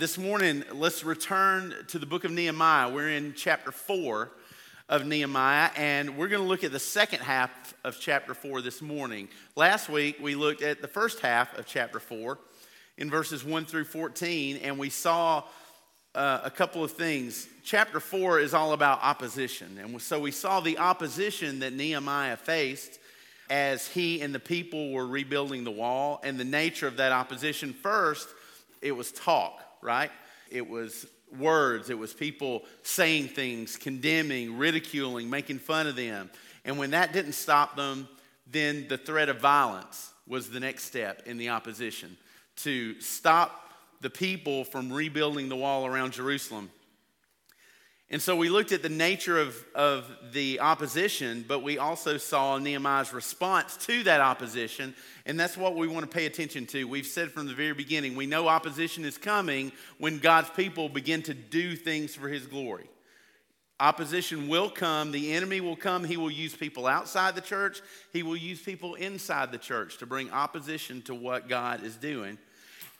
[0.00, 2.88] this morning, let's return to the book of Nehemiah.
[2.88, 4.30] We're in chapter 4
[4.88, 8.80] of Nehemiah, and we're going to look at the second half of chapter 4 this
[8.80, 9.28] morning.
[9.56, 12.38] Last week, we looked at the first half of chapter 4
[12.96, 15.44] in verses 1 through 14, and we saw
[16.14, 17.46] uh, a couple of things.
[17.62, 22.98] Chapter 4 is all about opposition, and so we saw the opposition that Nehemiah faced
[23.50, 27.74] as he and the people were rebuilding the wall, and the nature of that opposition.
[27.74, 28.30] First,
[28.80, 30.10] it was talk, right?
[30.50, 31.06] It was
[31.38, 36.30] words, it was people saying things, condemning, ridiculing, making fun of them.
[36.64, 38.08] And when that didn't stop them,
[38.46, 42.16] then the threat of violence was the next step in the opposition
[42.56, 46.70] to stop the people from rebuilding the wall around Jerusalem.
[48.12, 52.58] And so we looked at the nature of, of the opposition, but we also saw
[52.58, 54.96] Nehemiah's response to that opposition.
[55.26, 56.88] And that's what we want to pay attention to.
[56.88, 61.22] We've said from the very beginning we know opposition is coming when God's people begin
[61.22, 62.88] to do things for his glory.
[63.78, 66.04] Opposition will come, the enemy will come.
[66.04, 67.80] He will use people outside the church,
[68.12, 72.38] he will use people inside the church to bring opposition to what God is doing.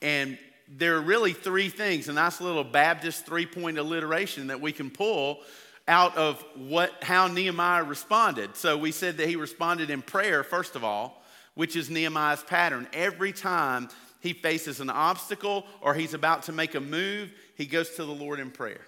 [0.00, 0.38] And
[0.76, 4.90] there are really three things, a nice little Baptist three point alliteration that we can
[4.90, 5.40] pull
[5.88, 8.56] out of what, how Nehemiah responded.
[8.56, 12.86] So we said that he responded in prayer, first of all, which is Nehemiah's pattern.
[12.92, 13.88] Every time
[14.20, 18.12] he faces an obstacle or he's about to make a move, he goes to the
[18.12, 18.82] Lord in prayer.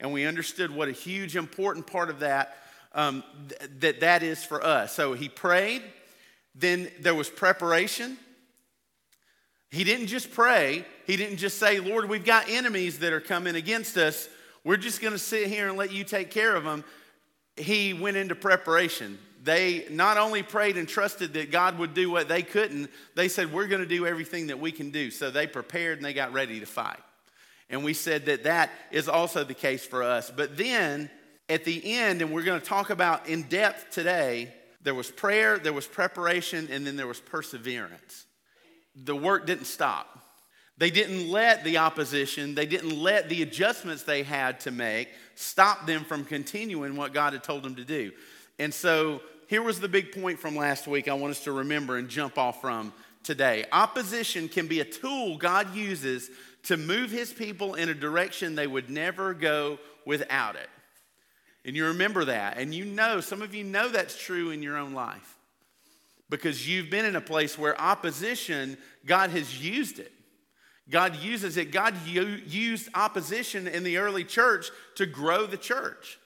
[0.00, 2.58] And we understood what a huge, important part of that
[2.92, 4.94] um, th- that that is for us.
[4.94, 5.82] So he prayed,
[6.54, 8.18] then there was preparation,
[9.74, 13.56] he didn't just pray, he didn't just say, Lord, we've got enemies that are coming
[13.56, 14.28] against us.
[14.62, 16.84] We're just going to sit here and let you take care of them.
[17.56, 19.18] He went into preparation.
[19.42, 23.52] They not only prayed and trusted that God would do what they couldn't, they said,
[23.52, 25.10] We're going to do everything that we can do.
[25.10, 27.00] So they prepared and they got ready to fight.
[27.68, 30.30] And we said that that is also the case for us.
[30.30, 31.10] But then
[31.48, 35.58] at the end, and we're going to talk about in depth today, there was prayer,
[35.58, 38.26] there was preparation, and then there was perseverance
[38.94, 40.18] the work didn't stop.
[40.76, 45.86] They didn't let the opposition, they didn't let the adjustments they had to make stop
[45.86, 48.12] them from continuing what God had told them to do.
[48.58, 51.96] And so here was the big point from last week I want us to remember
[51.96, 53.64] and jump off from today.
[53.72, 56.30] Opposition can be a tool God uses
[56.64, 60.68] to move his people in a direction they would never go without it.
[61.64, 62.58] And you remember that.
[62.58, 65.33] And you know, some of you know that's true in your own life
[66.30, 70.12] because you've been in a place where opposition, God has used it.
[70.90, 71.72] God uses it.
[71.72, 76.18] God used opposition in the early church to grow the church.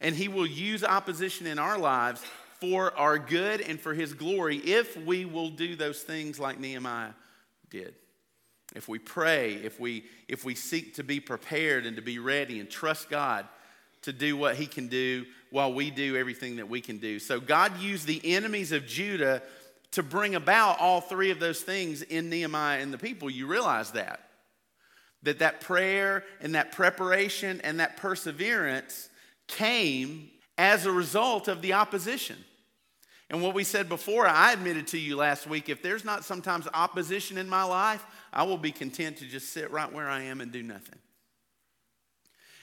[0.00, 2.22] And He will use opposition in our lives
[2.60, 7.12] for our good and for His glory if we will do those things like Nehemiah
[7.70, 7.94] did.
[8.74, 12.58] If we pray, if we, if we seek to be prepared and to be ready
[12.58, 13.46] and trust God
[14.02, 17.18] to do what He can do while we do everything that we can do.
[17.18, 19.42] So God used the enemies of Judah
[19.92, 23.30] to bring about all three of those things in Nehemiah and the people.
[23.30, 24.20] You realize that.
[25.22, 29.08] That that prayer and that preparation and that perseverance
[29.46, 32.36] came as a result of the opposition.
[33.30, 36.66] And what we said before, I admitted to you last week if there's not sometimes
[36.74, 40.40] opposition in my life, I will be content to just sit right where I am
[40.40, 40.98] and do nothing.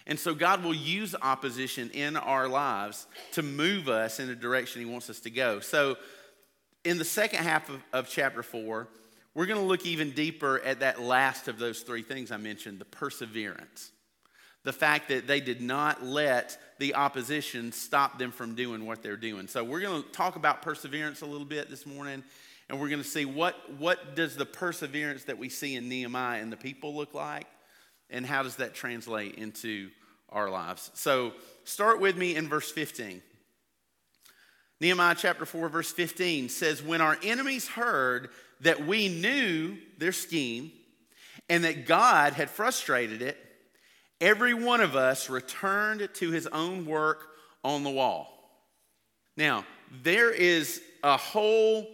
[0.10, 4.82] And so God will use opposition in our lives to move us in the direction
[4.82, 5.60] He wants us to go.
[5.60, 5.98] So,
[6.84, 8.88] in the second half of, of chapter four,
[9.36, 12.80] we're going to look even deeper at that last of those three things I mentioned
[12.80, 13.92] the perseverance.
[14.64, 19.16] The fact that they did not let the opposition stop them from doing what they're
[19.16, 19.48] doing.
[19.48, 22.24] So, we're going to talk about perseverance a little bit this morning
[22.68, 26.42] and we're going to see what, what does the perseverance that we see in nehemiah
[26.42, 27.46] and the people look like
[28.10, 29.90] and how does that translate into
[30.32, 30.92] our lives.
[30.94, 33.22] So start with me in verse 15.
[34.82, 38.30] Nehemiah chapter 4, verse 15 says, When our enemies heard
[38.62, 40.72] that we knew their scheme
[41.50, 43.38] and that God had frustrated it,
[44.22, 47.28] every one of us returned to his own work
[47.64, 48.36] on the wall.
[49.36, 49.66] Now,
[50.04, 51.88] there is a whole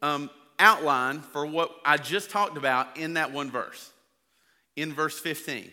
[0.00, 3.92] um, outline for what I just talked about in that one verse,
[4.76, 5.70] in verse 15.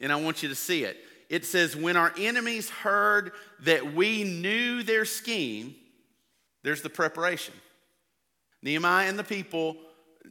[0.00, 0.96] And I want you to see it
[1.28, 5.74] it says, When our enemies heard that we knew their scheme,
[6.62, 7.54] there's the preparation.
[8.62, 9.76] Nehemiah and the people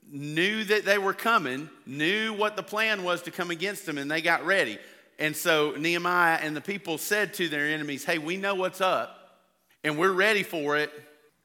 [0.09, 4.09] knew that they were coming, knew what the plan was to come against them, and
[4.09, 4.79] they got ready.
[5.19, 9.39] And so Nehemiah and the people said to their enemies, Hey, we know what's up,
[9.83, 10.91] and we're ready for it.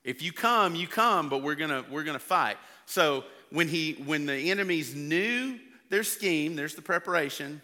[0.04, 2.56] If you come, you come, but we're gonna we're gonna fight.
[2.86, 5.58] So when he when the enemies knew
[5.90, 7.60] their scheme, there's the preparation,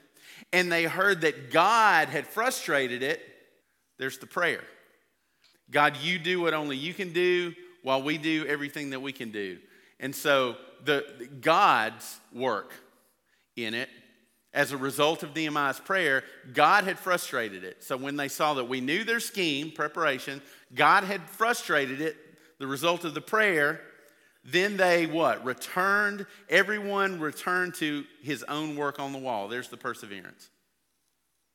[0.53, 3.21] and they heard that God had frustrated it,
[3.99, 4.65] there's the prayer.
[5.71, 9.31] God, you do what only you can do while we do everything that we can
[9.31, 9.59] do.
[10.01, 11.05] And so the
[11.41, 12.73] God's work
[13.57, 13.89] in it
[14.53, 16.23] as a result of Nehemiah's prayer,
[16.53, 17.83] God had frustrated it.
[17.83, 20.41] So when they saw that we knew their scheme, preparation,
[20.75, 22.17] God had frustrated it,
[22.61, 23.81] the result of the prayer,
[24.45, 25.45] then they what?
[25.45, 29.49] Returned, everyone returned to his own work on the wall.
[29.49, 30.51] There's the perseverance.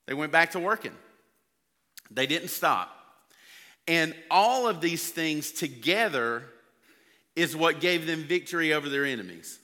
[0.07, 0.95] They went back to working.
[2.09, 2.95] They didn't stop.
[3.87, 6.43] And all of these things together
[7.35, 9.59] is what gave them victory over their enemies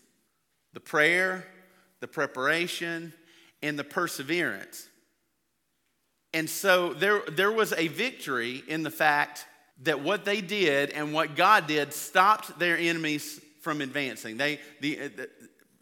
[0.73, 1.45] the prayer,
[2.01, 3.13] the preparation,
[3.61, 4.87] and the perseverance.
[6.33, 9.45] And so there, there was a victory in the fact
[9.83, 14.37] that what they did and what God did stopped their enemies from advancing.
[14.37, 15.29] They, the, uh, the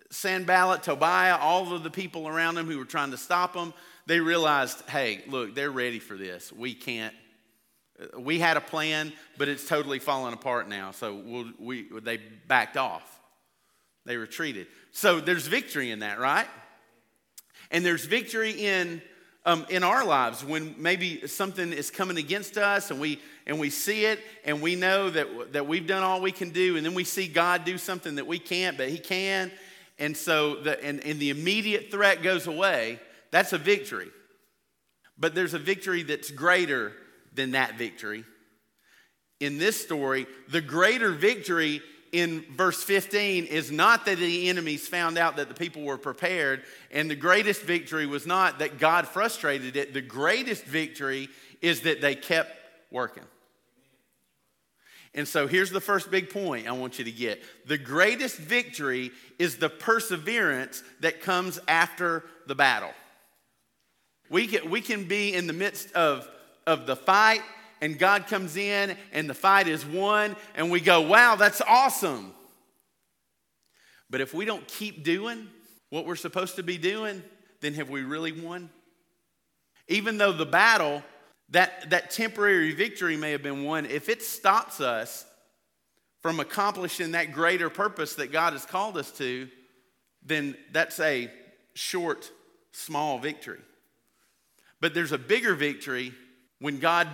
[0.09, 3.73] Sanballat, Tobiah, all of the people around them who were trying to stop them,
[4.05, 6.51] they realized, hey, look, they're ready for this.
[6.51, 7.13] We can't.
[7.99, 10.91] Uh, we had a plan, but it's totally falling apart now.
[10.91, 12.17] So we'll, we, they
[12.47, 13.19] backed off.
[14.05, 14.67] They retreated.
[14.91, 16.47] So there's victory in that, right?
[17.71, 19.01] And there's victory in,
[19.45, 23.69] um, in our lives when maybe something is coming against us and we, and we
[23.69, 26.77] see it and we know that, that we've done all we can do.
[26.77, 29.51] And then we see God do something that we can't, but He can.
[29.99, 32.99] And so the, and, and the immediate threat goes away.
[33.31, 34.09] That's a victory.
[35.17, 36.93] But there's a victory that's greater
[37.33, 38.23] than that victory.
[39.39, 41.81] In this story, the greater victory
[42.13, 46.61] in verse 15 is not that the enemies found out that the people were prepared,
[46.91, 49.93] and the greatest victory was not that God frustrated it.
[49.93, 51.27] The greatest victory
[51.61, 52.55] is that they kept
[52.91, 53.23] working.
[55.15, 57.43] And so here's the first big point I want you to get.
[57.67, 62.91] The greatest victory is the perseverance that comes after the battle.
[64.29, 66.27] We can, we can be in the midst of,
[66.67, 67.41] of the fight
[67.83, 72.33] and God comes in and the fight is won, and we go, wow, that's awesome.
[74.09, 75.49] But if we don't keep doing
[75.89, 77.21] what we're supposed to be doing,
[77.59, 78.69] then have we really won?
[79.89, 81.03] Even though the battle,
[81.49, 85.25] that, that temporary victory may have been won, if it stops us
[86.21, 89.49] from accomplishing that greater purpose that God has called us to,
[90.25, 91.29] then that's a
[91.73, 92.31] short,
[92.71, 93.59] small victory.
[94.79, 96.13] But there's a bigger victory
[96.63, 97.09] when God,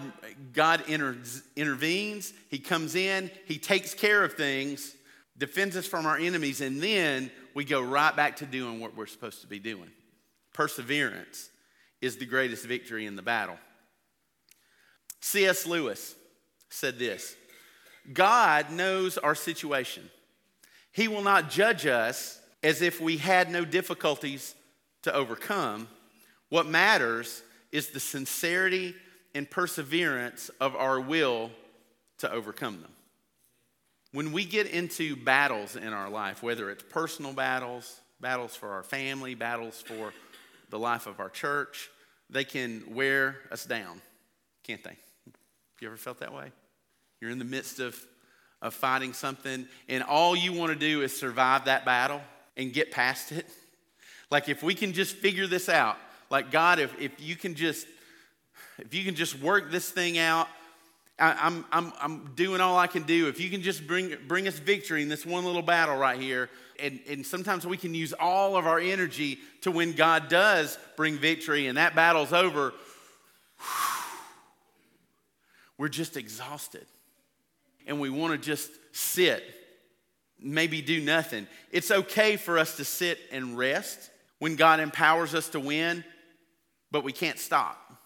[0.53, 4.95] God intervenes, He comes in, He takes care of things,
[5.39, 9.07] defends us from our enemies, and then we go right back to doing what we're
[9.07, 9.89] supposed to be doing.
[10.53, 11.49] Perseverance
[11.99, 13.57] is the greatest victory in the battle.
[15.19, 15.65] C.S.
[15.65, 16.13] Lewis
[16.69, 17.35] said this
[18.13, 20.11] God knows our situation.
[20.91, 24.53] He will not judge us as if we had no difficulties
[25.01, 25.87] to overcome.
[26.49, 27.41] What matters
[27.71, 28.93] is the sincerity
[29.33, 31.51] and perseverance of our will
[32.19, 32.91] to overcome them.
[34.11, 38.83] When we get into battles in our life, whether it's personal battles, battles for our
[38.83, 40.13] family, battles for
[40.69, 41.89] the life of our church,
[42.29, 44.01] they can wear us down,
[44.63, 44.97] can't they?
[45.79, 46.51] You ever felt that way?
[47.21, 47.97] You're in the midst of,
[48.61, 52.21] of fighting something, and all you want to do is survive that battle
[52.57, 53.47] and get past it.
[54.29, 55.97] Like, if we can just figure this out,
[56.29, 57.87] like, God, if, if you can just
[58.79, 60.47] if you can just work this thing out,
[61.19, 63.27] I, am I'm, I'm doing all I can do.
[63.27, 66.49] If you can just bring, bring us victory in this one little battle right here.
[66.81, 71.17] And, and sometimes we can use all of our energy to when God does bring
[71.17, 72.73] victory and that battle's over,
[75.77, 76.85] we're just exhausted.
[77.85, 79.43] And we want to just sit,
[80.39, 81.47] maybe do nothing.
[81.71, 86.05] It's okay for us to sit and rest when God empowers us to win,
[86.91, 87.98] but we can't stop.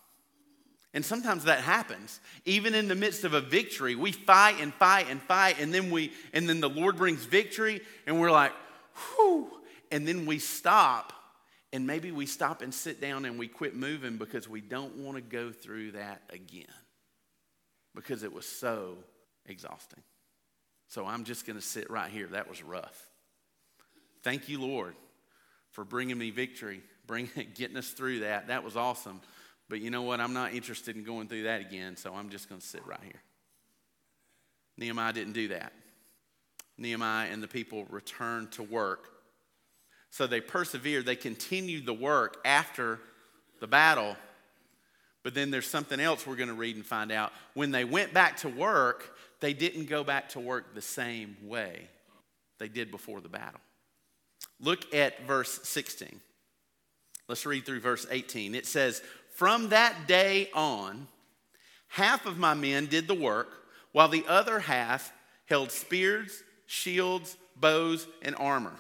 [0.94, 2.20] And sometimes that happens.
[2.46, 5.90] Even in the midst of a victory, we fight and fight and fight, and then
[5.90, 8.52] we and then the Lord brings victory, and we're like,
[9.16, 9.50] whew,
[9.92, 11.12] and then we stop,
[11.72, 15.18] and maybe we stop and sit down and we quit moving because we don't want
[15.18, 16.66] to go through that again.
[17.96, 18.98] Because it was so
[19.48, 20.04] exhausting.
[20.90, 22.28] So I'm just going to sit right here.
[22.28, 23.10] That was rough.
[24.24, 24.96] Thank you, Lord,
[25.72, 28.48] for bringing me victory, bringing, getting us through that.
[28.48, 29.22] That was awesome.
[29.70, 30.20] But you know what?
[30.20, 33.00] I'm not interested in going through that again, so I'm just going to sit right
[33.02, 33.22] here.
[34.78, 35.74] Nehemiah didn't do that.
[36.78, 39.10] Nehemiah and the people returned to work.
[40.10, 43.00] So they persevered, they continued the work after
[43.60, 44.16] the battle.
[45.24, 47.32] But then there's something else we're going to read and find out.
[47.54, 51.88] When they went back to work, they didn't go back to work the same way
[52.60, 53.62] they did before the battle.
[54.60, 56.20] Look at verse 16.
[57.28, 58.54] Let's read through verse 18.
[58.54, 59.02] It says,
[59.34, 61.08] From that day on,
[61.88, 63.50] half of my men did the work,
[63.92, 65.12] while the other half
[65.46, 68.74] held spears, shields, bows, and armor.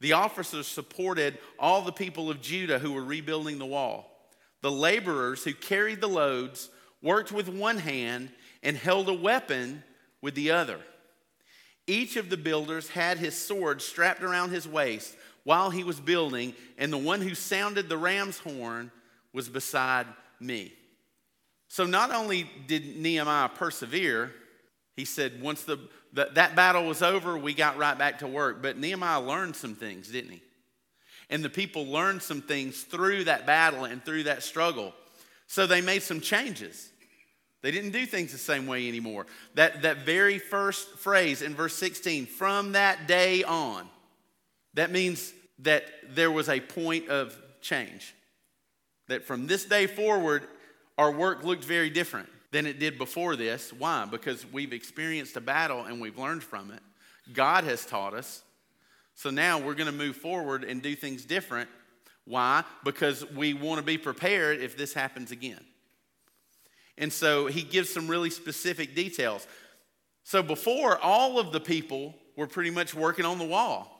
[0.00, 4.28] The officers supported all the people of Judah who were rebuilding the wall.
[4.62, 6.70] The laborers who carried the loads
[7.00, 8.30] worked with one hand
[8.62, 9.84] and held a weapon
[10.20, 10.80] with the other.
[11.86, 16.54] Each of the builders had his sword strapped around his waist while he was building,
[16.76, 18.90] and the one who sounded the ram's horn
[19.32, 20.06] was beside
[20.40, 20.72] me.
[21.68, 24.32] So not only did Nehemiah persevere,
[24.96, 25.78] he said, once the,
[26.12, 28.62] the, that battle was over, we got right back to work.
[28.62, 30.42] But Nehemiah learned some things, didn't he?
[31.30, 34.94] And the people learned some things through that battle and through that struggle.
[35.46, 36.90] So they made some changes.
[37.60, 39.26] They didn't do things the same way anymore.
[39.54, 43.88] That, that very first phrase in verse 16, from that day on,
[44.74, 48.14] that means that there was a point of change.
[49.08, 50.44] That from this day forward,
[50.96, 53.72] our work looked very different than it did before this.
[53.72, 54.06] Why?
[54.10, 56.80] Because we've experienced a battle and we've learned from it.
[57.32, 58.42] God has taught us.
[59.14, 61.68] So now we're going to move forward and do things different.
[62.24, 62.64] Why?
[62.84, 65.60] Because we want to be prepared if this happens again.
[66.96, 69.46] And so he gives some really specific details.
[70.24, 73.97] So before, all of the people were pretty much working on the wall.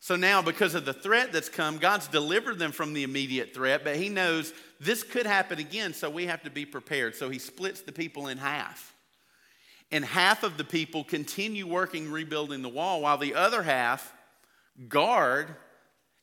[0.00, 3.82] So now, because of the threat that's come, God's delivered them from the immediate threat,
[3.84, 7.16] but He knows this could happen again, so we have to be prepared.
[7.16, 8.94] So He splits the people in half.
[9.90, 14.14] And half of the people continue working rebuilding the wall, while the other half
[14.88, 15.54] guard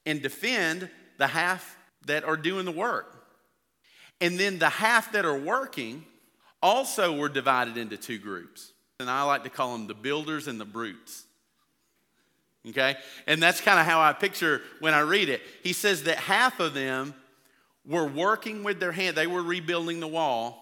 [0.05, 3.11] and defend the half that are doing the work.
[4.21, 6.05] And then the half that are working
[6.61, 8.71] also were divided into two groups.
[8.99, 11.24] And I like to call them the builders and the brutes.
[12.69, 12.95] Okay?
[13.27, 15.41] And that's kind of how I picture when I read it.
[15.63, 17.13] He says that half of them
[17.85, 20.61] were working with their hand, they were rebuilding the wall,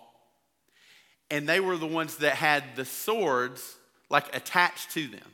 [1.31, 3.77] and they were the ones that had the swords
[4.09, 5.33] like attached to them.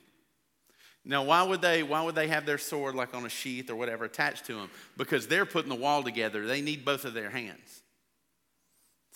[1.04, 3.76] Now, why would they why would they have their sword like on a sheath or
[3.76, 4.70] whatever attached to them?
[4.96, 6.46] Because they're putting the wall together.
[6.46, 7.79] They need both of their hands.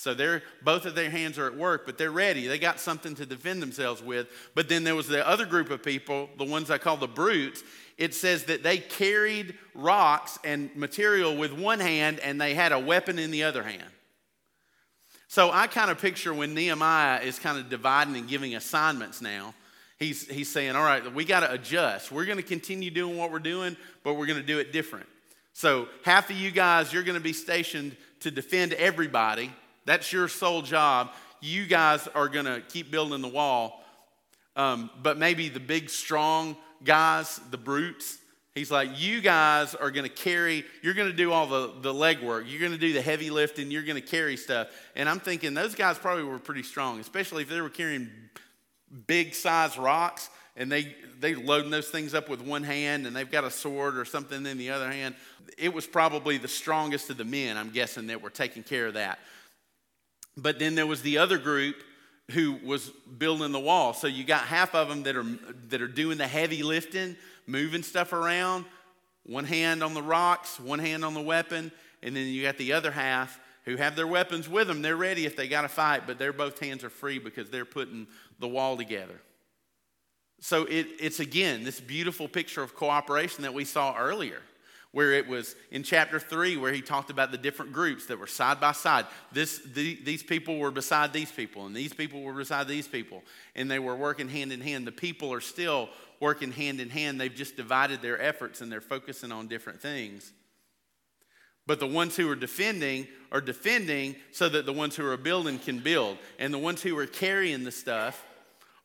[0.03, 2.45] So they're both of their hands are at work, but they're ready.
[2.45, 4.27] They got something to defend themselves with.
[4.53, 7.63] But then there was the other group of people, the ones I call the brutes.
[7.97, 12.79] It says that they carried rocks and material with one hand and they had a
[12.79, 13.87] weapon in the other hand.
[15.29, 19.53] So I kind of picture when Nehemiah is kind of dividing and giving assignments now,
[19.99, 22.11] he's, he's saying, All right, we got to adjust.
[22.11, 25.07] We're going to continue doing what we're doing, but we're going to do it different.
[25.53, 29.49] So half of you guys, you're going to be stationed to defend everybody
[29.85, 31.11] that's your sole job.
[31.41, 33.83] You guys are going to keep building the wall.
[34.55, 38.19] Um, but maybe the big, strong guys, the brutes,
[38.53, 41.93] he's like, you guys are going to carry, you're going to do all the, the
[41.93, 42.43] legwork.
[42.47, 43.71] You're going to do the heavy lifting.
[43.71, 44.67] You're going to carry stuff.
[44.95, 48.09] And I'm thinking those guys probably were pretty strong, especially if they were carrying
[49.07, 53.31] big size rocks and they they loading those things up with one hand and they've
[53.31, 55.15] got a sword or something in the other hand
[55.57, 58.93] it was probably the strongest of the men i'm guessing that were taking care of
[58.93, 59.19] that
[60.37, 61.75] but then there was the other group
[62.31, 63.93] who was building the wall.
[63.93, 65.25] So you got half of them that are,
[65.69, 67.15] that are doing the heavy lifting,
[67.47, 68.65] moving stuff around,
[69.25, 71.71] one hand on the rocks, one hand on the weapon,
[72.01, 74.81] and then you got the other half who have their weapons with them.
[74.81, 77.65] They're ready if they got to fight, but their both hands are free because they're
[77.65, 78.07] putting
[78.39, 79.21] the wall together.
[80.39, 84.41] So it, it's again this beautiful picture of cooperation that we saw earlier
[84.93, 88.27] where it was in chapter 3 where he talked about the different groups that were
[88.27, 89.05] side by side.
[89.31, 93.23] This, the, these people were beside these people and these people were beside these people
[93.55, 94.85] and they were working hand in hand.
[94.85, 97.19] The people are still working hand in hand.
[97.19, 100.31] They've just divided their efforts and they're focusing on different things.
[101.65, 105.57] But the ones who are defending are defending so that the ones who are building
[105.57, 108.23] can build and the ones who are carrying the stuff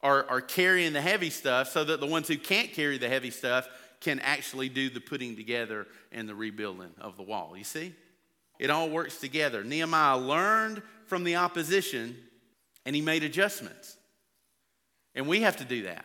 [0.02, 3.30] are, are carrying the heavy stuff so that the ones who can't carry the heavy
[3.30, 3.68] stuff
[4.00, 7.54] can actually do the putting together and the rebuilding of the wall.
[7.56, 7.94] You see?
[8.58, 9.62] It all works together.
[9.64, 12.16] Nehemiah learned from the opposition
[12.84, 13.96] and he made adjustments.
[15.14, 16.04] And we have to do that.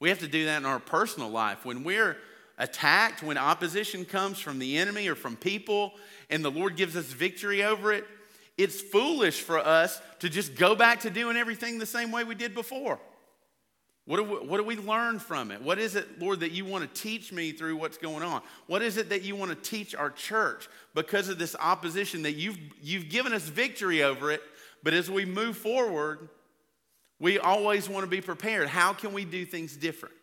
[0.00, 1.64] We have to do that in our personal life.
[1.64, 2.16] When we're
[2.58, 5.92] attacked, when opposition comes from the enemy or from people,
[6.28, 8.04] and the Lord gives us victory over it,
[8.58, 12.34] it's foolish for us to just go back to doing everything the same way we
[12.34, 12.98] did before.
[14.04, 15.62] What do, we, what do we learn from it?
[15.62, 18.42] What is it, Lord, that you want to teach me through what's going on?
[18.66, 22.32] What is it that you want to teach our church because of this opposition that
[22.32, 24.42] you've, you've given us victory over it?
[24.82, 26.28] But as we move forward,
[27.20, 28.68] we always want to be prepared.
[28.68, 30.16] How can we do things different?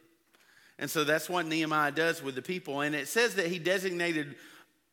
[0.78, 2.82] And so that's what Nehemiah does with the people.
[2.82, 4.36] And it says that he designated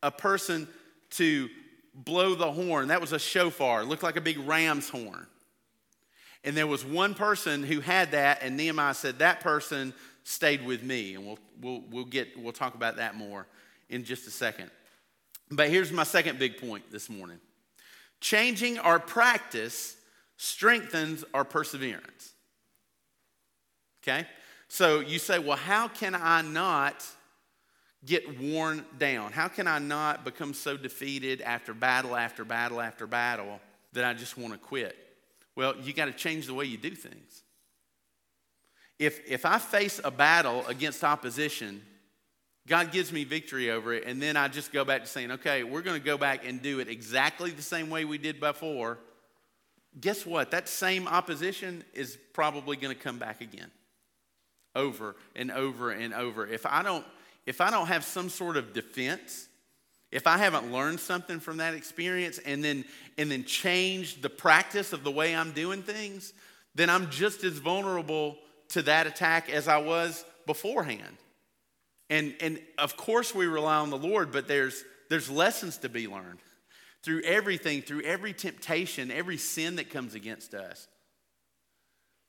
[0.01, 0.67] a person
[1.11, 1.49] to
[1.93, 2.87] blow the horn.
[2.89, 5.27] That was a shofar, it looked like a big ram's horn.
[6.43, 10.83] And there was one person who had that, and Nehemiah said, That person stayed with
[10.83, 11.15] me.
[11.15, 13.47] And we'll, we'll, we'll, get, we'll talk about that more
[13.89, 14.69] in just a second.
[15.49, 17.39] But here's my second big point this morning
[18.19, 19.95] changing our practice
[20.37, 22.33] strengthens our perseverance.
[24.03, 24.27] Okay?
[24.67, 27.05] So you say, well, how can I not
[28.05, 29.31] get worn down?
[29.31, 33.59] How can I not become so defeated after battle after battle after battle
[33.93, 35.06] that I just want to quit?
[35.57, 37.41] Well, you got to change the way you do things.
[38.99, 41.81] If, if I face a battle against opposition,
[42.67, 45.63] God gives me victory over it, and then I just go back to saying, okay,
[45.63, 48.99] we're going to go back and do it exactly the same way we did before.
[49.99, 50.51] Guess what?
[50.51, 53.71] That same opposition is probably going to come back again
[54.75, 56.45] over and over and over.
[56.45, 57.05] If I don't,
[57.47, 59.47] if I don't have some sort of defense,
[60.11, 62.85] if I haven't learned something from that experience and then
[63.17, 66.33] and then changed the practice of the way I'm doing things,
[66.75, 68.37] then I'm just as vulnerable
[68.69, 71.17] to that attack as I was beforehand.
[72.09, 76.07] And, and of course, we rely on the Lord, but there's, there's lessons to be
[76.07, 76.39] learned
[77.03, 80.87] through everything, through every temptation, every sin that comes against us.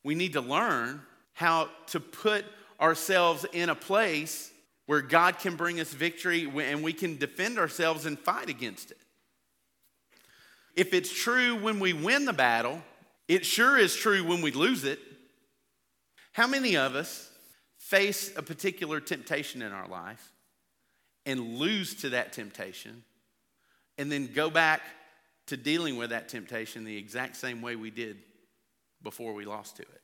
[0.04, 2.44] We need to learn how to put
[2.80, 4.50] ourselves in a place
[4.88, 8.96] where God can bring us victory and we can defend ourselves and fight against it.
[10.74, 12.80] If it's true when we win the battle,
[13.28, 14.98] it sure is true when we lose it.
[16.32, 17.30] How many of us
[17.76, 20.32] face a particular temptation in our life
[21.26, 23.04] and lose to that temptation,
[23.98, 24.80] and then go back
[25.48, 28.16] to dealing with that temptation the exact same way we did
[29.02, 30.02] before we lost to it.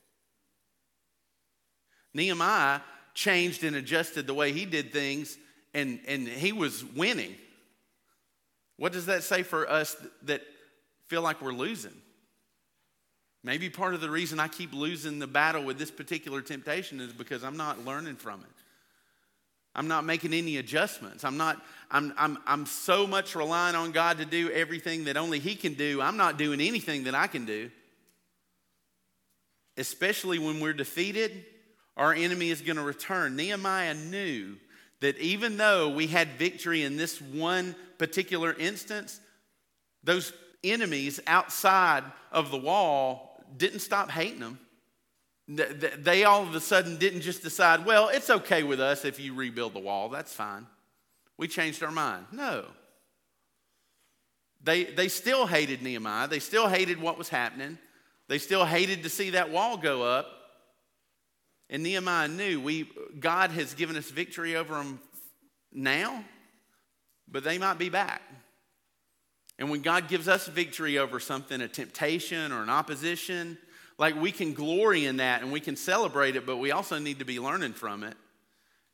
[2.12, 2.80] Nehemiah
[3.14, 5.38] changed and adjusted the way he did things,
[5.72, 7.34] and, and he was winning.
[8.76, 10.42] What does that say for us that
[11.06, 11.94] feel like we're losing?
[13.44, 17.12] Maybe part of the reason I keep losing the battle with this particular temptation is
[17.12, 18.46] because I'm not learning from it.
[19.76, 21.24] I'm not making any adjustments.
[21.24, 21.60] I'm not,
[21.90, 25.74] I'm, I'm, I'm so much relying on God to do everything that only He can
[25.74, 26.00] do.
[26.00, 27.70] I'm not doing anything that I can do.
[29.76, 31.44] Especially when we're defeated,
[31.96, 33.36] our enemy is going to return.
[33.36, 34.56] Nehemiah knew
[35.00, 39.20] that even though we had victory in this one particular instance,
[40.02, 44.58] those enemies outside of the wall didn't stop hating them.
[45.46, 49.34] They all of a sudden didn't just decide, well, it's okay with us if you
[49.34, 50.66] rebuild the wall, that's fine.
[51.36, 52.26] We changed our mind.
[52.32, 52.64] No.
[54.62, 56.28] They, they still hated Nehemiah.
[56.28, 57.78] They still hated what was happening.
[58.28, 60.26] They still hated to see that wall go up.
[61.74, 65.00] And Nehemiah knew we, God has given us victory over them
[65.72, 66.24] now,
[67.26, 68.22] but they might be back.
[69.58, 73.58] And when God gives us victory over something, a temptation or an opposition,
[73.98, 77.18] like we can glory in that and we can celebrate it, but we also need
[77.18, 78.16] to be learning from it.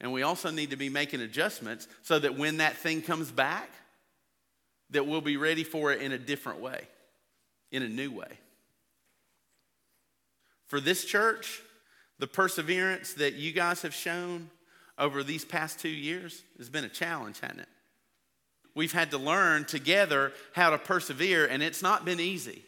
[0.00, 3.68] And we also need to be making adjustments so that when that thing comes back,
[4.88, 6.88] that we'll be ready for it in a different way,
[7.70, 8.38] in a new way.
[10.68, 11.60] For this church,
[12.20, 14.50] the perseverance that you guys have shown
[14.98, 17.68] over these past two years has been a challenge, hasn't it?
[18.74, 22.62] We've had to learn together how to persevere, and it's not been easy.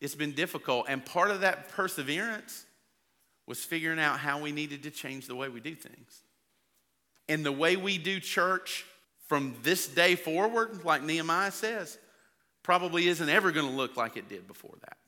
[0.00, 0.86] It's been difficult.
[0.88, 2.66] And part of that perseverance
[3.46, 6.22] was figuring out how we needed to change the way we do things.
[7.28, 8.84] And the way we do church
[9.26, 11.98] from this day forward, like Nehemiah says,
[12.62, 14.98] probably isn't ever going to look like it did before that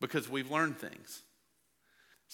[0.00, 1.22] because we've learned things.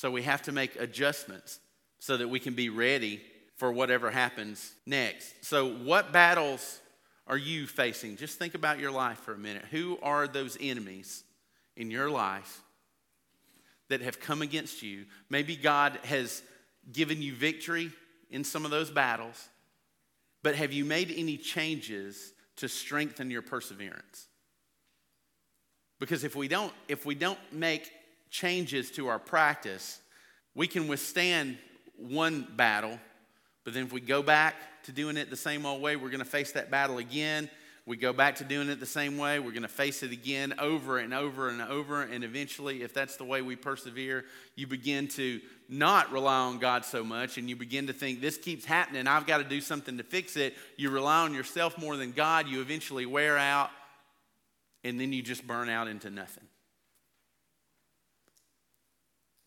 [0.01, 1.61] So we have to make adjustments
[1.99, 3.21] so that we can be ready
[3.57, 5.45] for whatever happens next.
[5.45, 6.81] So, what battles
[7.27, 8.17] are you facing?
[8.17, 9.67] Just think about your life for a minute.
[9.71, 11.23] Who are those enemies
[11.77, 12.63] in your life
[13.91, 15.05] that have come against you?
[15.29, 16.41] Maybe God has
[16.91, 17.93] given you victory
[18.31, 19.51] in some of those battles,
[20.43, 24.29] but have you made any changes to strengthen your perseverance?
[25.99, 27.93] Because if we don't, if we don't make
[28.31, 30.01] changes to our practice,
[30.55, 31.59] we can withstand
[31.97, 32.99] one battle
[33.65, 36.21] but then if we go back to doing it the same old way, we're going
[36.21, 37.51] to face that battle again.
[37.87, 40.55] We go back to doing it the same way, we're going to face it again
[40.59, 42.03] over and over and over.
[42.03, 46.85] And eventually, if that's the way we persevere, you begin to not rely on God
[46.85, 49.97] so much and you begin to think, this keeps happening, I've got to do something
[49.99, 50.55] to fix it.
[50.77, 53.71] You rely on yourself more than God, you eventually wear out,
[54.85, 56.50] and then you just burn out into nothing.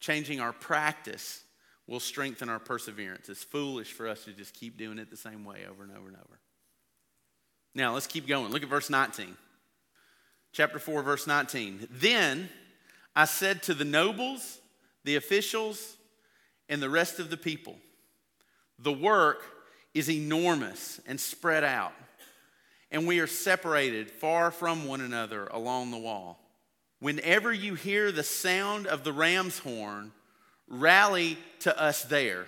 [0.04, 1.46] Changing our practice
[1.88, 3.30] will strengthen our perseverance.
[3.30, 6.10] It's foolish for us to just keep doing it the same way over and over
[6.10, 6.40] and over.
[7.74, 8.52] Now, let's keep going.
[8.52, 9.38] Look at verse 19.
[10.52, 11.88] Chapter 4, verse 19.
[11.90, 12.50] Then
[13.16, 14.60] I said to the nobles,
[15.06, 15.96] the officials,
[16.68, 17.78] and the rest of the people,
[18.78, 19.42] the work
[19.94, 21.94] is enormous and spread out,
[22.92, 26.43] and we are separated far from one another along the wall.
[27.04, 30.14] Whenever you hear the sound of the ram's horn,
[30.70, 32.46] rally to us there.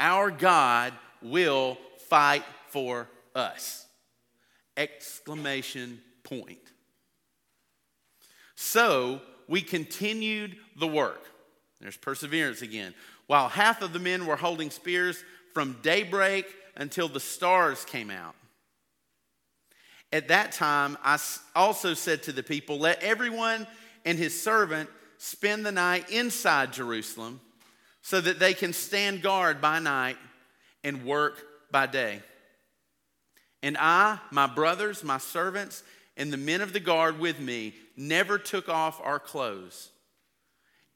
[0.00, 3.86] Our God will fight for us.
[4.76, 6.58] Exclamation point.
[8.56, 11.24] So we continued the work.
[11.80, 12.94] There's perseverance again.
[13.28, 15.22] While half of the men were holding spears
[15.54, 18.34] from daybreak until the stars came out.
[20.12, 21.18] At that time, I
[21.56, 23.66] also said to the people, Let everyone
[24.04, 27.40] and his servant spend the night inside Jerusalem
[28.02, 30.18] so that they can stand guard by night
[30.84, 32.20] and work by day.
[33.62, 35.82] And I, my brothers, my servants,
[36.16, 39.90] and the men of the guard with me never took off our clothes.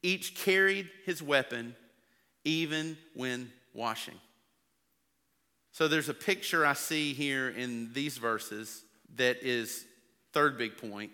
[0.03, 1.75] Each carried his weapon,
[2.45, 4.15] even when washing.
[5.73, 8.83] So there's a picture I see here in these verses
[9.17, 9.85] that is
[10.33, 11.13] third big point.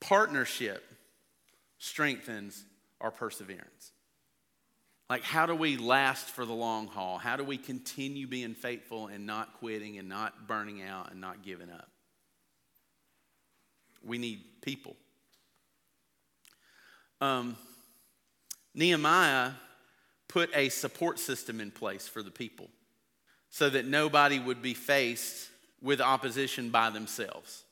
[0.00, 0.82] Partnership
[1.78, 2.64] strengthens
[3.00, 3.92] our perseverance.
[5.08, 7.18] Like, how do we last for the long haul?
[7.18, 11.42] How do we continue being faithful and not quitting and not burning out and not
[11.42, 11.88] giving up?
[14.04, 14.94] We need people.
[17.20, 17.56] Um,
[18.74, 19.50] Nehemiah
[20.28, 22.68] put a support system in place for the people
[23.50, 25.49] so that nobody would be faced
[25.82, 27.64] with opposition by themselves.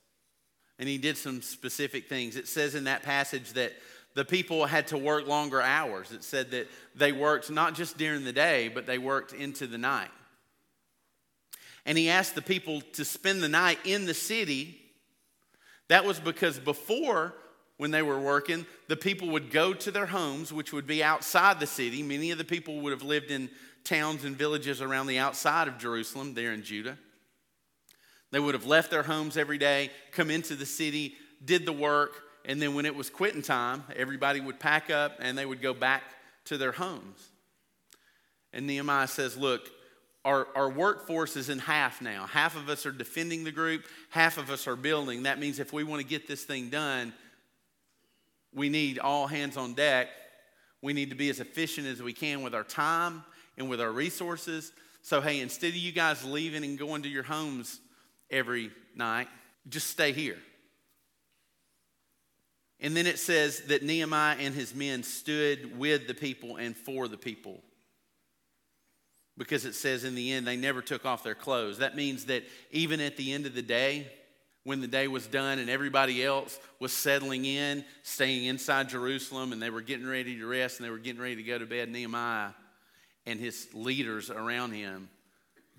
[0.78, 2.36] And he did some specific things.
[2.36, 3.72] It says in that passage that
[4.14, 6.12] the people had to work longer hours.
[6.12, 9.78] It said that they worked not just during the day, but they worked into the
[9.78, 10.10] night.
[11.84, 14.78] And he asked the people to spend the night in the city
[15.88, 17.34] that was because before,
[17.78, 21.60] when they were working, the people would go to their homes, which would be outside
[21.60, 22.02] the city.
[22.02, 23.50] Many of the people would have lived in
[23.84, 26.98] towns and villages around the outside of Jerusalem, there in Judah.
[28.30, 31.14] They would have left their homes every day, come into the city,
[31.44, 35.36] did the work, and then when it was quitting time, everybody would pack up and
[35.36, 36.02] they would go back
[36.46, 37.28] to their homes.
[38.52, 39.70] And Nehemiah says, Look,
[40.24, 42.26] our, our workforce is in half now.
[42.26, 45.24] Half of us are defending the group, half of us are building.
[45.24, 47.12] That means if we want to get this thing done,
[48.54, 50.08] we need all hands on deck.
[50.80, 53.24] We need to be as efficient as we can with our time
[53.56, 54.72] and with our resources.
[55.02, 57.80] So, hey, instead of you guys leaving and going to your homes
[58.30, 59.28] every night,
[59.68, 60.38] just stay here.
[62.80, 67.08] And then it says that Nehemiah and his men stood with the people and for
[67.08, 67.60] the people
[69.36, 71.78] because it says in the end they never took off their clothes.
[71.78, 74.10] That means that even at the end of the day,
[74.64, 79.62] when the day was done and everybody else was settling in, staying inside Jerusalem, and
[79.62, 81.88] they were getting ready to rest and they were getting ready to go to bed,
[81.88, 82.50] Nehemiah
[83.26, 85.08] and his leaders around him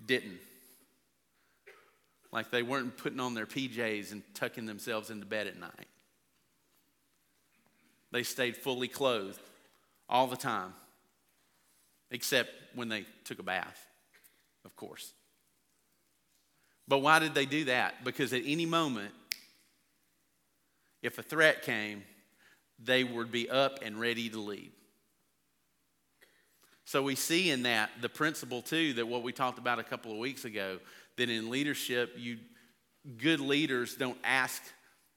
[0.04, 0.38] didn't.
[2.32, 5.88] Like they weren't putting on their PJs and tucking themselves into bed at night.
[8.12, 9.40] They stayed fully clothed
[10.08, 10.74] all the time
[12.10, 13.86] except when they took a bath,
[14.64, 15.12] of course.
[16.88, 18.04] But why did they do that?
[18.04, 19.14] Because at any moment,
[21.02, 22.02] if a threat came,
[22.82, 24.72] they would be up and ready to lead.
[26.84, 30.12] So we see in that the principle too that what we talked about a couple
[30.12, 30.78] of weeks ago
[31.16, 32.38] that in leadership you
[33.16, 34.62] good leaders don't ask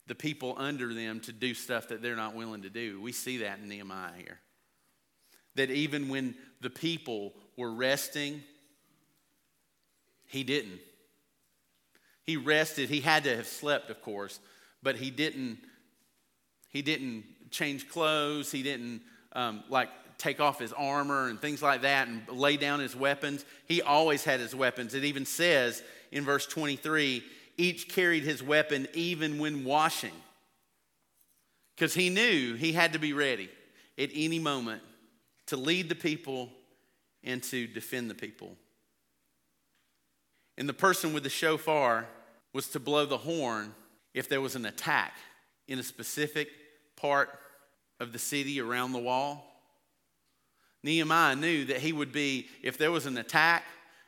[0.08, 3.02] the people under them to do stuff that they're not willing to do.
[3.02, 4.40] We see that in Nehemiah here.
[5.56, 8.44] That even when the people were resting,
[10.28, 10.80] he didn't.
[12.24, 12.90] He rested.
[12.90, 14.40] He had to have slept, of course,
[14.82, 15.60] but he didn't.
[16.70, 18.52] He didn't change clothes.
[18.52, 19.02] He didn't
[19.34, 19.90] um, like
[20.24, 23.44] take off his armor and things like that and lay down his weapons.
[23.66, 24.94] He always had his weapons.
[24.94, 27.24] It even says in verse 23
[27.58, 30.14] each carried his weapon even when washing.
[31.76, 33.50] Because he knew he had to be ready
[33.98, 34.82] at any moment
[35.48, 36.50] to lead the people
[37.24, 38.56] and to defend the people.
[40.58, 42.08] And the person with the shofar
[42.54, 43.74] was to blow the horn
[44.14, 45.14] if there was an attack
[45.68, 46.48] in a specific
[46.96, 47.30] part
[48.00, 49.53] of the city around the wall.
[50.84, 53.64] Nehemiah knew that he would be, if there was an attack,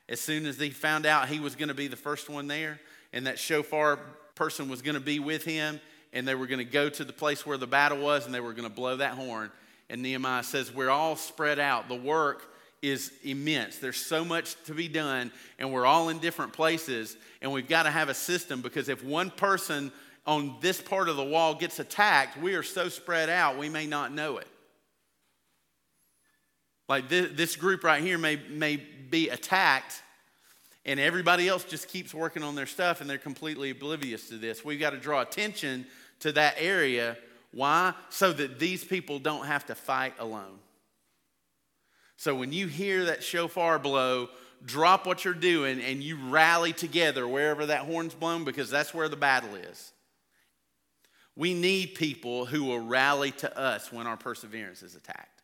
[0.07, 2.79] as soon as he found out he was going to be the first one there,
[3.13, 3.99] and that shofar
[4.35, 5.79] person was going to be with him,
[6.13, 8.39] and they were going to go to the place where the battle was, and they
[8.39, 9.51] were going to blow that horn,
[9.89, 11.87] And Nehemiah says, We're all spread out.
[11.87, 13.77] The work is immense.
[13.77, 17.83] There's so much to be done, and we're all in different places, and we've got
[17.83, 19.91] to have a system because if one person
[20.27, 23.85] on this part of the wall gets attacked, we are so spread out, we may
[23.85, 24.47] not know it.
[26.87, 30.01] Like this, this group right here may, may be attacked,
[30.85, 34.63] and everybody else just keeps working on their stuff and they're completely oblivious to this.
[34.63, 35.87] We've got to draw attention
[36.19, 37.17] to that area.
[37.51, 37.93] Why?
[38.09, 40.59] So that these people don't have to fight alone.
[42.17, 44.29] So when you hear that shofar blow,
[44.63, 49.09] drop what you're doing and you rally together wherever that horn's blown because that's where
[49.09, 49.91] the battle is.
[51.35, 55.34] We need people who will rally to us when our perseverance is attacked.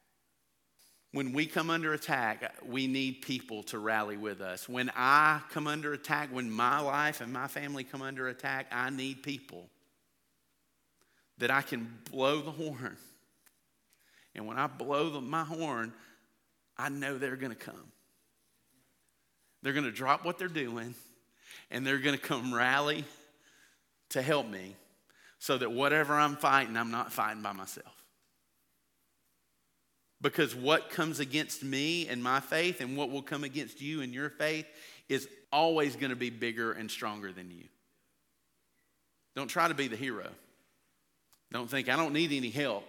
[1.13, 4.69] When we come under attack, we need people to rally with us.
[4.69, 8.89] When I come under attack, when my life and my family come under attack, I
[8.89, 9.69] need people
[11.39, 12.95] that I can blow the horn.
[14.35, 15.91] And when I blow the, my horn,
[16.77, 17.91] I know they're going to come.
[19.61, 20.95] They're going to drop what they're doing
[21.69, 23.03] and they're going to come rally
[24.09, 24.75] to help me
[25.39, 28.00] so that whatever I'm fighting, I'm not fighting by myself.
[30.21, 34.13] Because what comes against me and my faith and what will come against you and
[34.13, 34.65] your faith
[35.09, 37.63] is always going to be bigger and stronger than you.
[39.35, 40.27] Don't try to be the hero.
[41.51, 42.85] Don't think, I don't need any help.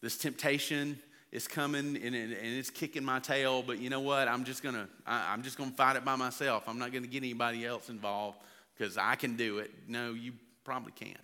[0.00, 0.98] This temptation
[1.30, 4.28] is coming and, it's kicking my tail, but you know what?
[4.28, 6.64] I'm just going to I'm just to fight it by myself.
[6.66, 8.38] I'm not going to get anybody else involved
[8.76, 9.70] because I can do it.
[9.86, 10.32] No, you
[10.64, 11.16] probably can't.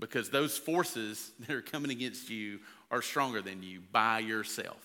[0.00, 4.84] Because those forces that are coming against you are stronger than you by yourself.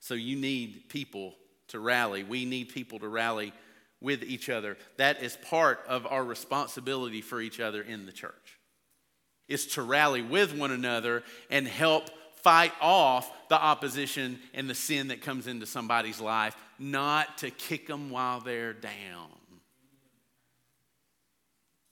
[0.00, 1.34] So you need people
[1.68, 2.24] to rally.
[2.24, 3.52] We need people to rally
[4.02, 4.76] with each other.
[4.98, 8.58] That is part of our responsibility for each other in the church.
[9.48, 12.10] Is to rally with one another and help
[12.42, 17.86] fight off the opposition and the sin that comes into somebody's life, not to kick
[17.86, 19.30] them while they're down.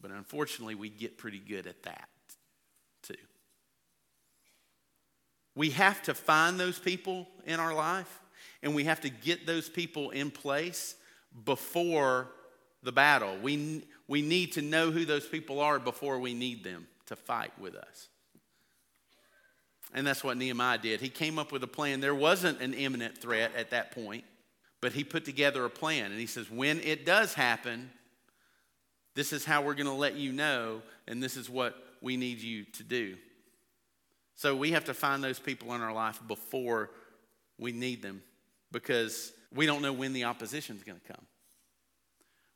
[0.03, 2.09] But unfortunately, we get pretty good at that
[3.03, 3.15] too.
[5.55, 8.21] We have to find those people in our life
[8.63, 10.97] and we have to get those people in place
[11.45, 12.29] before
[12.83, 13.37] the battle.
[13.43, 17.53] We, we need to know who those people are before we need them to fight
[17.59, 18.09] with us.
[19.95, 21.01] And that's what Nehemiah did.
[21.01, 22.01] He came up with a plan.
[22.01, 24.25] There wasn't an imminent threat at that point,
[24.81, 26.11] but he put together a plan.
[26.11, 27.91] And he says, when it does happen,
[29.15, 32.41] this is how we're going to let you know, and this is what we need
[32.41, 33.17] you to do.
[34.35, 36.91] So we have to find those people in our life before
[37.59, 38.23] we need them
[38.73, 41.25] because we don't know when the opposition is going to come.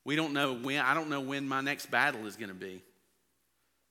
[0.05, 2.83] We don't know when, I don't know when my next battle is going to be.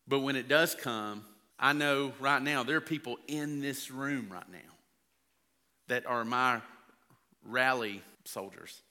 [0.07, 1.25] But when it does come,
[1.59, 4.57] I know right now there are people in this room right now
[5.87, 6.61] that are my
[7.45, 8.81] rally soldiers.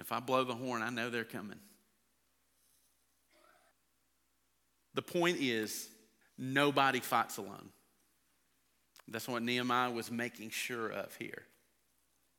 [0.00, 1.58] If I blow the horn, I know they're coming.
[4.94, 5.88] The point is,
[6.38, 7.68] nobody fights alone.
[9.06, 11.42] That's what Nehemiah was making sure of here.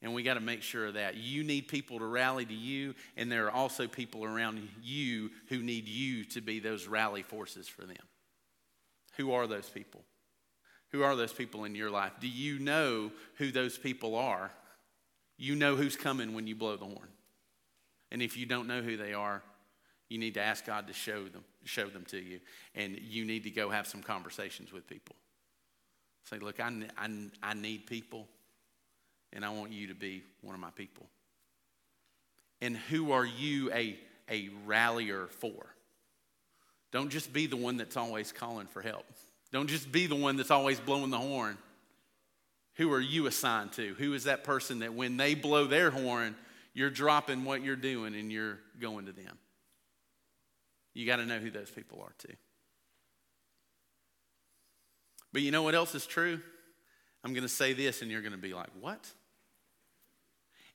[0.02, 1.16] And we got to make sure of that.
[1.16, 5.60] You need people to rally to you, and there are also people around you who
[5.60, 7.98] need you to be those rally forces for them.
[9.18, 10.02] Who are those people?
[10.92, 12.14] Who are those people in your life?
[12.20, 14.52] Do you know who those people are?
[15.38, 17.10] You know who's coming when you blow the horn.
[18.12, 19.42] And if you don't know who they are,
[20.10, 22.42] you need to ask God to show them, show them to you.
[22.76, 25.16] And you need to go have some conversations with people.
[26.30, 27.10] Say, look, I, I,
[27.42, 28.28] I need people,
[29.34, 31.08] and I want you to be one of my people.
[32.62, 33.98] And who are you a,
[34.30, 35.66] a rallier for?
[36.92, 39.06] Don't just be the one that's always calling for help.
[39.52, 41.58] Don't just be the one that's always blowing the horn.
[42.76, 43.94] Who are you assigned to?
[43.96, 46.36] Who is that person that when they blow their horn,
[46.74, 49.38] you're dropping what you're doing and you're going to them.
[50.94, 52.36] You got to know who those people are too.
[55.34, 56.42] But you know what else is true?
[57.24, 59.10] I'm going to say this and you're going to be like, what?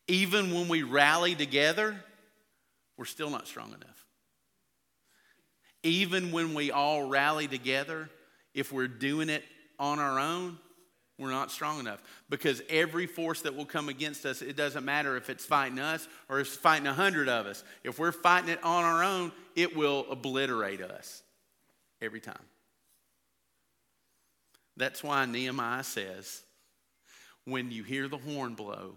[0.08, 1.96] Even when we rally together,
[2.96, 4.06] we're still not strong enough.
[5.82, 8.08] Even when we all rally together,
[8.54, 9.44] if we're doing it
[9.78, 10.58] on our own,
[11.18, 15.16] we're not strong enough because every force that will come against us, it doesn't matter
[15.16, 17.64] if it's fighting us or it's fighting a hundred of us.
[17.84, 21.22] If we're fighting it on our own, it will obliterate us
[22.02, 22.34] every time.
[24.76, 26.42] That's why Nehemiah says,
[27.46, 28.96] when you hear the horn blow,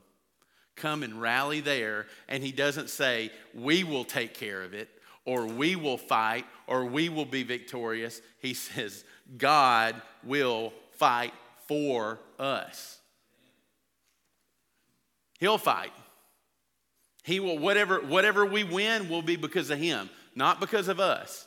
[0.75, 2.07] come and rally there.
[2.27, 4.89] And he doesn't say, we will take care of it
[5.25, 8.21] or we will fight or we will be victorious.
[8.39, 9.03] He says,
[9.37, 11.33] God will fight
[11.69, 12.97] for us.
[15.39, 15.91] He'll fight.
[17.23, 21.45] He will, whatever, whatever we win will be because of Him, not because of us.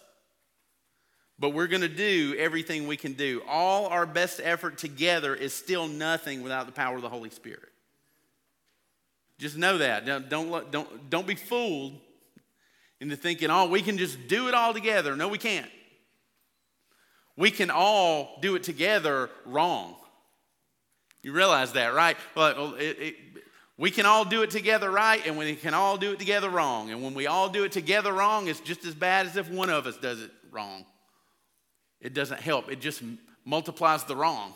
[1.40, 3.42] But we're going to do everything we can do.
[3.48, 7.72] All our best effort together is still nothing without the power of the Holy Spirit.
[9.40, 10.06] Just know that.
[10.06, 11.98] Don't, don't, don't, don't be fooled
[13.00, 15.16] into thinking, oh, we can just do it all together.
[15.16, 15.70] No, we can't.
[17.36, 19.96] We can all do it together wrong.
[21.22, 22.16] You realize that, right?
[22.34, 23.16] Well, it, it,
[23.78, 26.90] we can all do it together right, and we can all do it together wrong.
[26.90, 29.70] And when we all do it together wrong, it's just as bad as if one
[29.70, 30.84] of us does it wrong.
[32.00, 33.02] It doesn't help, it just
[33.44, 34.54] multiplies the wrong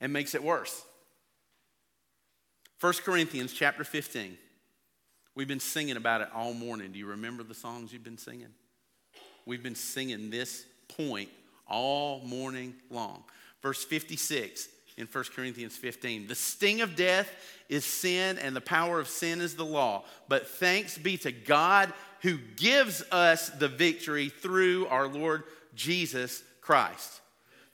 [0.00, 0.82] and makes it worse.
[2.80, 4.38] 1 Corinthians chapter 15.
[5.34, 6.92] We've been singing about it all morning.
[6.92, 8.48] Do you remember the songs you've been singing?
[9.46, 10.64] We've been singing this
[10.96, 11.28] point
[11.66, 13.24] all morning long.
[13.62, 16.26] Verse 56 in 1 Corinthians 15.
[16.26, 17.30] The sting of death
[17.68, 20.04] is sin, and the power of sin is the law.
[20.28, 27.20] But thanks be to God who gives us the victory through our Lord Jesus Christ.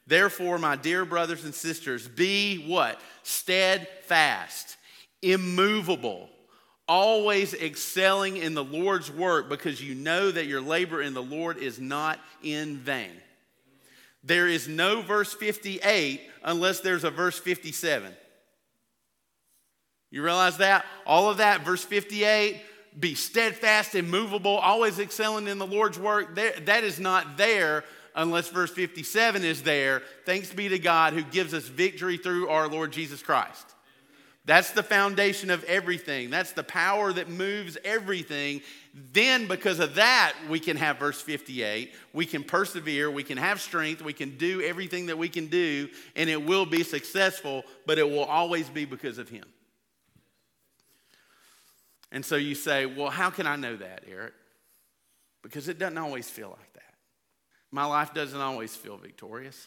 [0.07, 3.01] Therefore, my dear brothers and sisters, be what?
[3.23, 4.77] Steadfast,
[5.23, 6.29] immovable,
[6.87, 11.57] always excelling in the Lord's work because you know that your labor in the Lord
[11.57, 13.13] is not in vain.
[14.25, 18.13] There is no verse 58 unless there's a verse 57.
[20.11, 20.85] You realize that?
[21.07, 22.63] All of that, verse 58,
[22.99, 26.37] be steadfast, and immovable, always excelling in the Lord's work.
[26.37, 27.85] that is not there
[28.15, 30.03] unless verse 57 is there.
[30.25, 33.74] Thanks be to God who gives us victory through our Lord Jesus Christ.
[34.47, 36.29] That's the foundation of everything.
[36.29, 38.61] That's the power that moves everything.
[38.93, 41.93] Then, because of that, we can have verse 58.
[42.13, 43.11] We can persevere.
[43.11, 44.03] We can have strength.
[44.03, 48.09] We can do everything that we can do, and it will be successful, but it
[48.09, 49.45] will always be because of Him.
[52.13, 54.35] And so you say, well, how can I know that, Eric?
[55.43, 56.95] Because it doesn't always feel like that.
[57.71, 59.67] My life doesn't always feel victorious.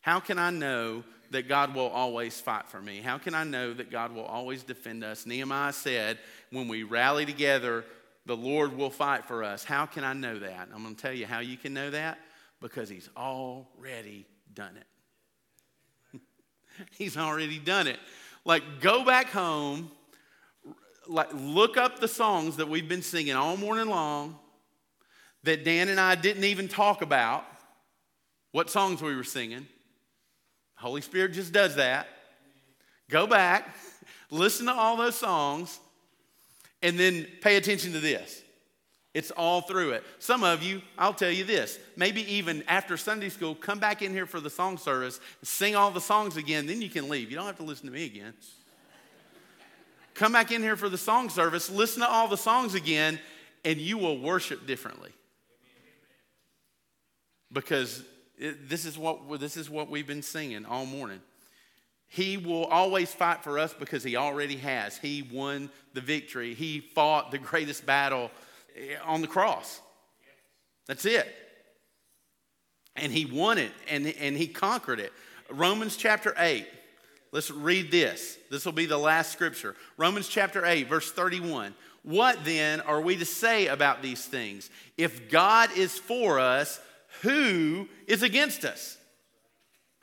[0.00, 3.00] How can I know that God will always fight for me?
[3.00, 5.26] How can I know that God will always defend us?
[5.26, 6.18] Nehemiah said,
[6.50, 7.84] when we rally together,
[8.26, 9.64] the Lord will fight for us.
[9.64, 10.68] How can I know that?
[10.74, 12.18] I'm going to tell you how you can know that
[12.60, 16.20] because He's already done it.
[16.98, 17.98] he's already done it.
[18.44, 19.90] Like, go back home,
[21.06, 24.38] like, look up the songs that we've been singing all morning long
[25.42, 27.44] that Dan and I didn't even talk about,
[28.52, 29.66] what songs we were singing.
[30.80, 32.08] Holy Spirit just does that.
[33.10, 33.76] Go back,
[34.30, 35.78] listen to all those songs,
[36.80, 38.42] and then pay attention to this.
[39.12, 40.04] It's all through it.
[40.20, 44.12] Some of you, I'll tell you this, maybe even after Sunday school, come back in
[44.12, 47.30] here for the song service, sing all the songs again, then you can leave.
[47.30, 48.32] You don't have to listen to me again.
[50.14, 53.18] come back in here for the song service, listen to all the songs again,
[53.66, 55.10] and you will worship differently.
[57.52, 58.02] Because
[58.40, 61.20] this, is what, this is what we've been singing all morning.
[62.08, 64.96] He will always fight for us because he already has.
[64.98, 66.54] He won the victory.
[66.54, 68.30] He fought the greatest battle
[68.76, 69.80] eh, on the cross.
[70.86, 71.32] That's it.
[72.96, 75.12] And he won it and, and he conquered it.
[75.50, 76.66] Romans chapter 8.
[77.32, 78.38] Let's read this.
[78.50, 79.76] This will be the last scripture.
[79.96, 81.74] Romans chapter 8, verse 31.
[82.02, 84.68] What then are we to say about these things?
[84.96, 86.80] If God is for us,
[87.22, 88.96] who is against us?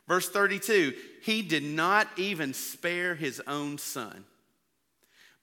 [0.07, 4.25] Verse 32 He did not even spare his own son,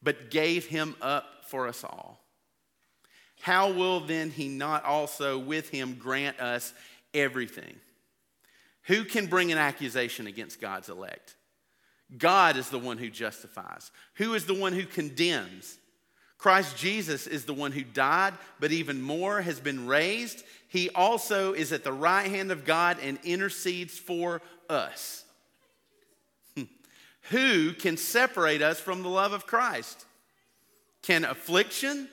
[0.03, 2.21] but gave him up for us all.
[3.41, 6.73] How will then he not also with him grant us
[7.13, 7.77] everything?
[8.85, 11.37] Who can bring an accusation against God's elect?
[12.17, 13.91] God is the one who justifies.
[14.15, 15.79] Who is the one who condemns?
[16.45, 20.45] Christ Jesus is the one who died, but even more has been raised.
[20.69, 25.25] He also is at the right hand of God and intercedes for us.
[26.55, 26.65] Hmm.
[27.31, 30.05] who can separate us from the love of Christ?
[31.01, 32.11] Can affliction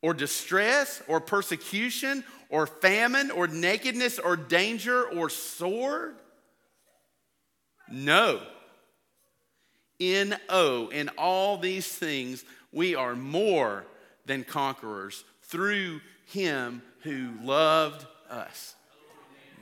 [0.00, 6.14] or distress or persecution or famine or nakedness or danger or sword?
[7.90, 8.42] No.
[9.98, 12.44] In O, in all these things,
[12.76, 13.86] we are more
[14.26, 18.74] than conquerors through him who loved us.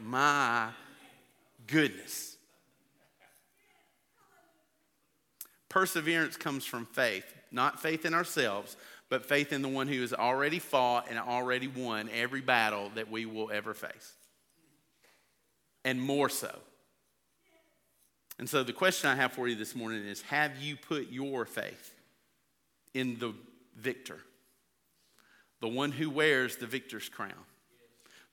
[0.02, 0.70] My
[1.68, 2.36] goodness.
[5.68, 8.76] Perseverance comes from faith, not faith in ourselves,
[9.08, 13.08] but faith in the one who has already fought and already won every battle that
[13.08, 14.14] we will ever face.
[15.84, 16.52] And more so.
[18.40, 21.44] And so the question I have for you this morning is Have you put your
[21.44, 21.93] faith
[22.94, 23.34] in the
[23.76, 24.18] victor?
[25.60, 27.32] The one who wears the victor's crown,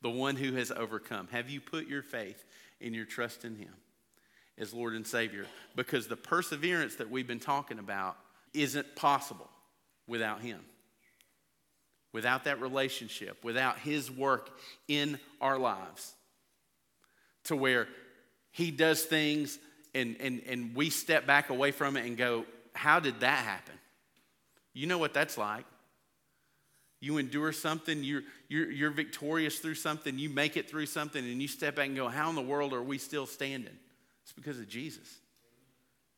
[0.01, 1.27] the one who has overcome.
[1.31, 2.43] Have you put your faith
[2.79, 3.73] in your trust in him
[4.57, 5.45] as Lord and Savior?
[5.75, 8.17] Because the perseverance that we've been talking about
[8.53, 9.49] isn't possible
[10.07, 10.59] without him.
[12.13, 14.49] Without that relationship, without his work
[14.89, 16.13] in our lives,
[17.45, 17.87] to where
[18.51, 19.57] he does things
[19.93, 23.75] and, and, and we step back away from it and go, How did that happen?
[24.73, 25.65] You know what that's like.
[26.99, 31.41] You endure something, you're, you're, you're victorious through something, you make it through something, and
[31.41, 33.75] you step back and go, How in the world are we still standing?
[34.23, 35.19] It's because of Jesus.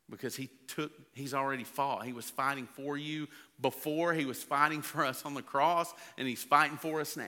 [0.10, 2.06] Because he took, he's already fought.
[2.06, 3.28] He was fighting for you
[3.62, 7.24] before, he was fighting for us on the cross, and he's fighting for us now.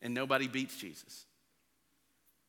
[0.00, 1.26] And nobody beats Jesus.